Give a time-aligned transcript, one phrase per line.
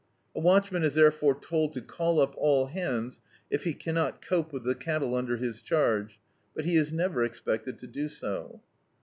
[0.35, 4.63] A watchman is therefore told to call up all hands, if he cannot cope with
[4.63, 6.19] the cattle under his charge,
[6.55, 8.63] but he is never expected to do so.